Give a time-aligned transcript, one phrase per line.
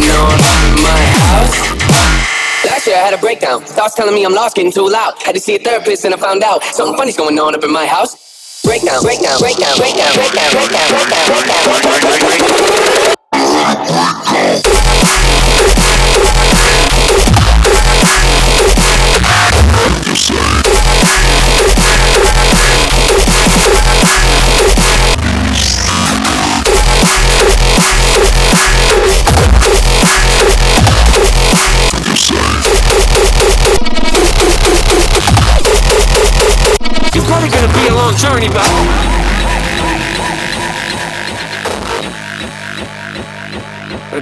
[0.00, 1.56] going on in my house?
[2.64, 3.62] Last year I had a breakdown.
[3.62, 5.14] Thoughts telling me I'm lost, getting too loud.
[5.22, 7.72] Had to see a therapist and I found out something funny's going on up in
[7.72, 8.62] my house.
[8.64, 12.46] Breakdown, breakdown, breakdown, breakdown, breakdown, breakdown, breakdown, breakdown, breakdown, breakdown,
[13.62, 14.25] breakdown.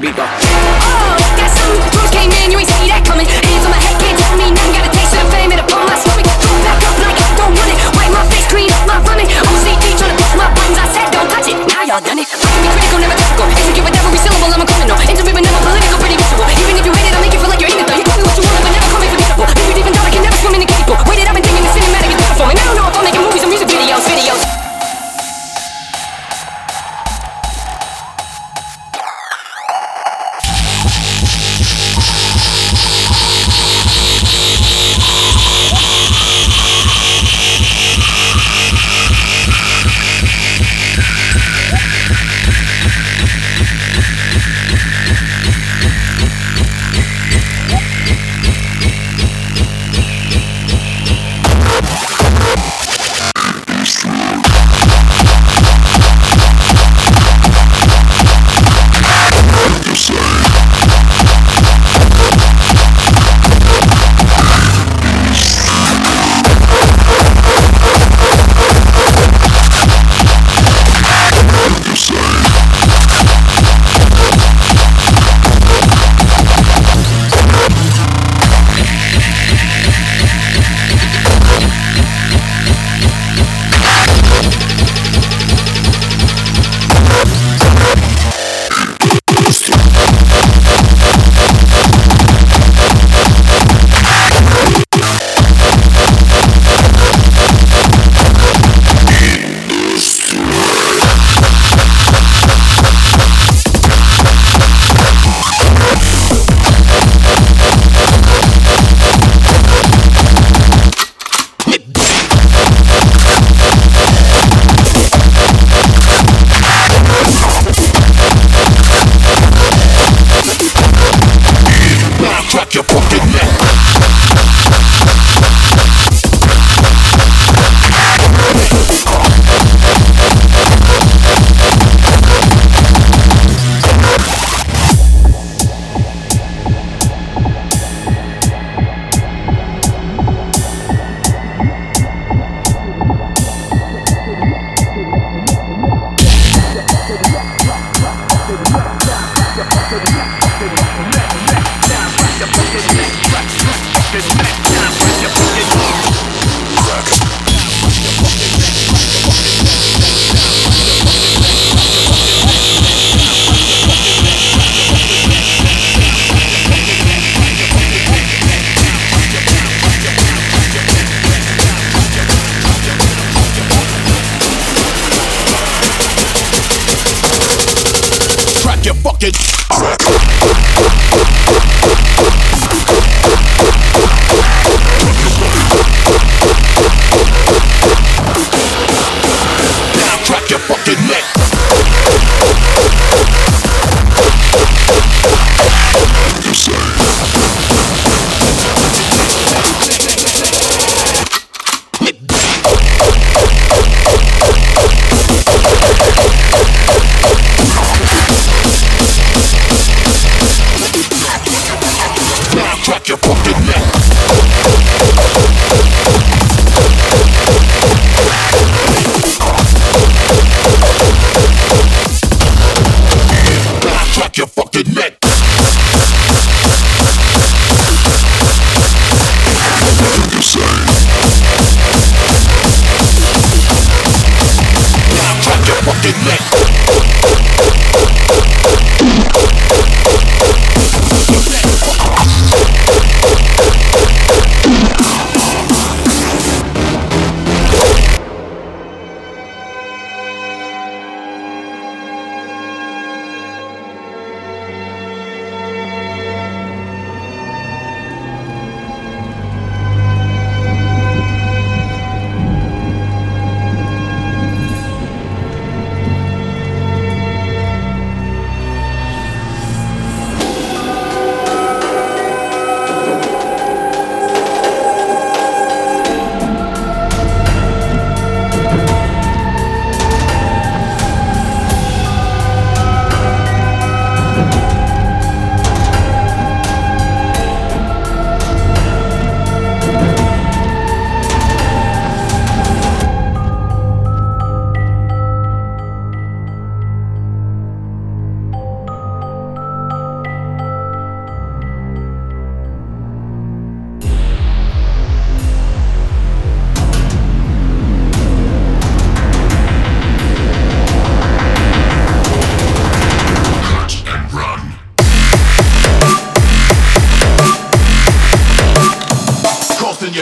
[0.04, 0.33] beat the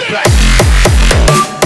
[0.08, 1.61] black.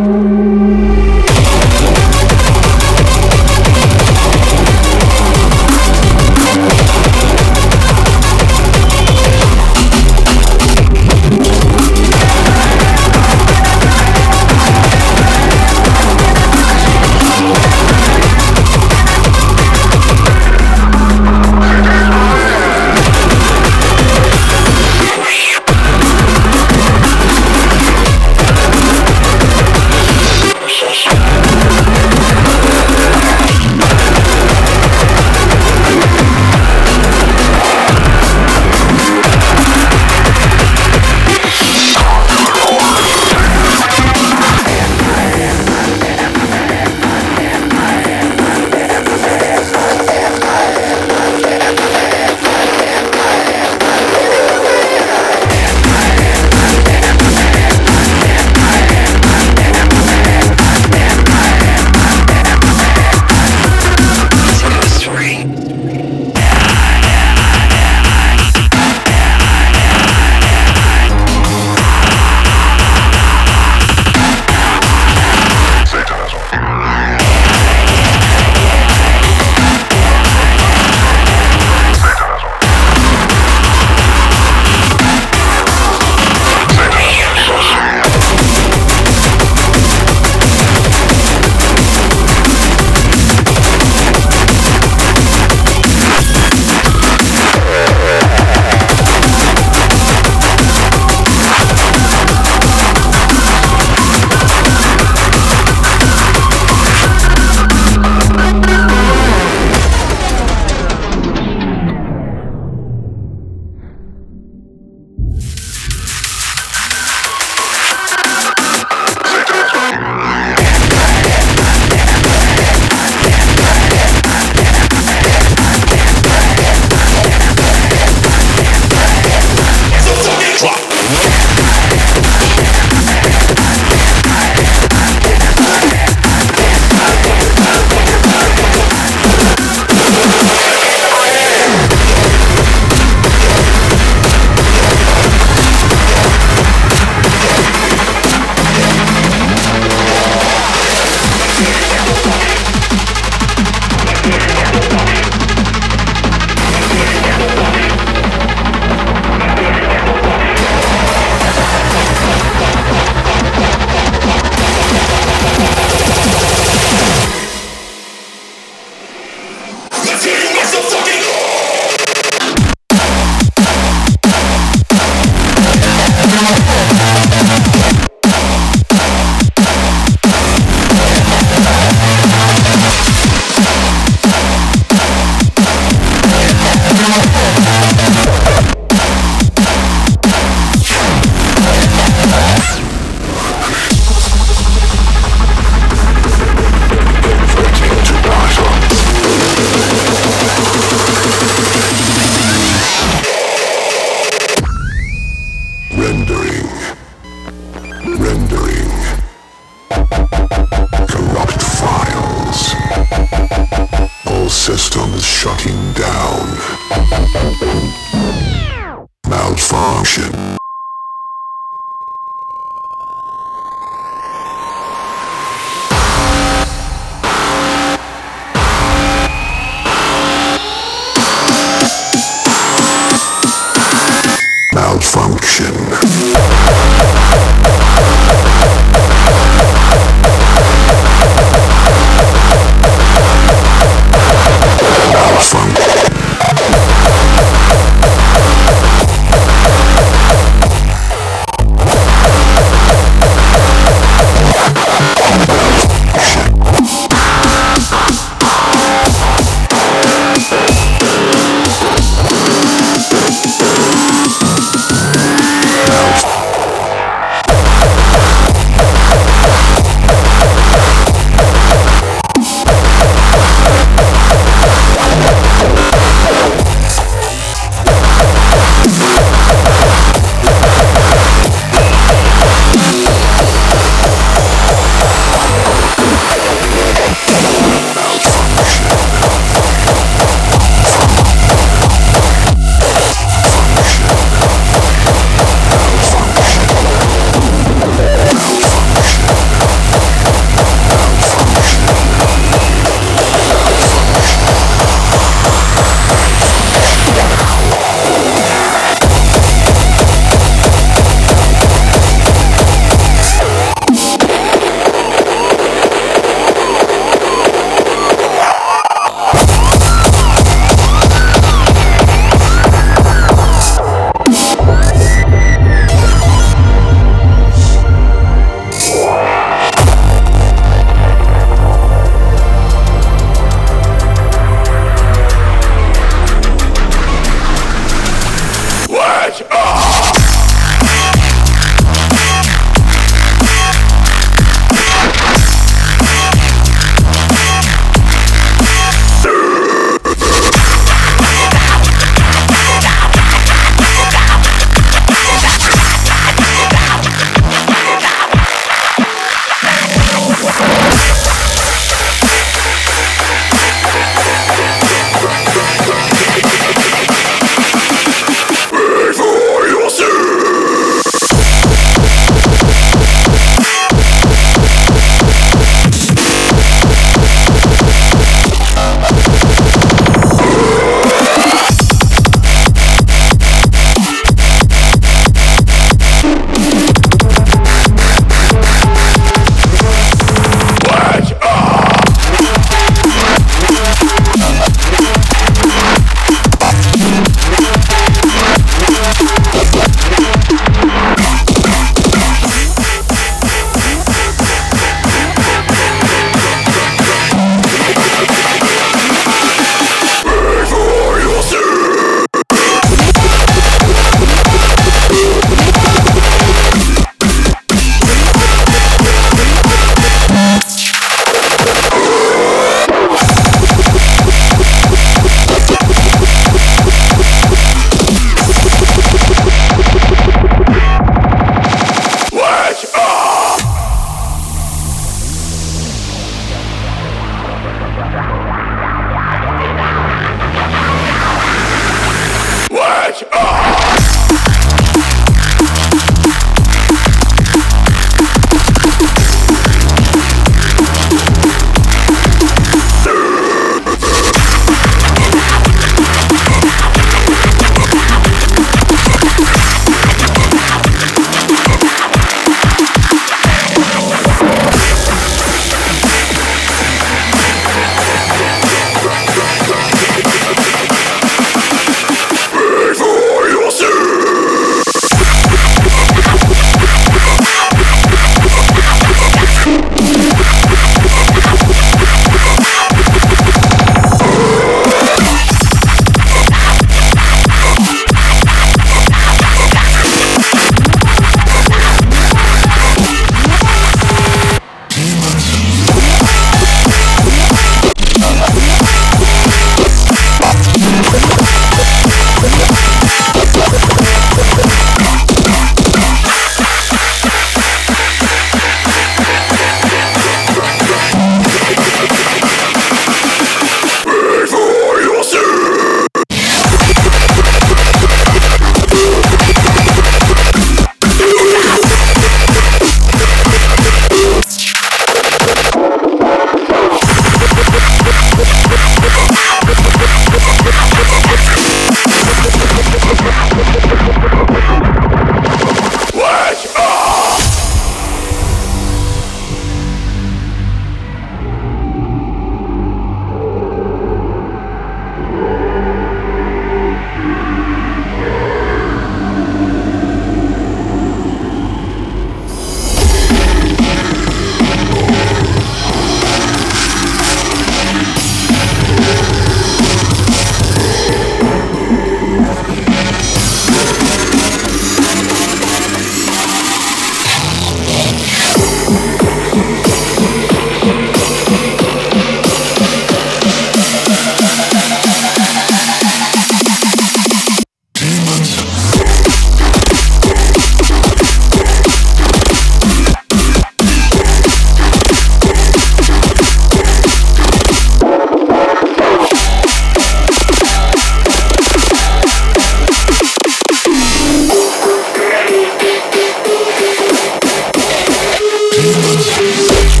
[598.73, 600.00] Thank.